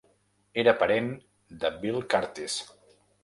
[0.61, 1.11] Era parent
[1.65, 2.57] de Bill Kurtis.